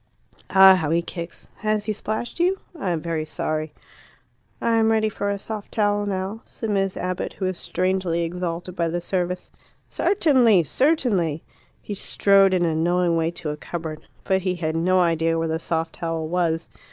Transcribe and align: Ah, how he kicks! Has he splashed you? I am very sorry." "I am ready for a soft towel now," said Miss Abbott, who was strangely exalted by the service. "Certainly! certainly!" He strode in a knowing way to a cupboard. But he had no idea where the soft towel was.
Ah, 0.49 0.73
how 0.77 0.89
he 0.89 1.03
kicks! 1.03 1.47
Has 1.57 1.85
he 1.85 1.93
splashed 1.93 2.39
you? 2.39 2.57
I 2.75 2.89
am 2.89 3.01
very 3.01 3.23
sorry." 3.23 3.71
"I 4.59 4.77
am 4.77 4.91
ready 4.91 5.09
for 5.09 5.29
a 5.29 5.37
soft 5.37 5.73
towel 5.73 6.07
now," 6.07 6.41
said 6.43 6.71
Miss 6.71 6.97
Abbott, 6.97 7.33
who 7.33 7.45
was 7.45 7.59
strangely 7.59 8.23
exalted 8.23 8.75
by 8.75 8.87
the 8.87 8.99
service. 8.99 9.51
"Certainly! 9.91 10.63
certainly!" 10.63 11.43
He 11.83 11.93
strode 11.93 12.51
in 12.55 12.65
a 12.65 12.73
knowing 12.73 13.15
way 13.15 13.29
to 13.29 13.51
a 13.51 13.57
cupboard. 13.57 14.01
But 14.23 14.41
he 14.41 14.55
had 14.55 14.75
no 14.75 14.99
idea 14.99 15.37
where 15.37 15.47
the 15.47 15.59
soft 15.59 15.93
towel 15.93 16.27
was. 16.27 16.67